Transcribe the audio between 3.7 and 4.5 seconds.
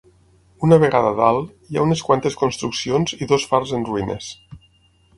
en ruïnes.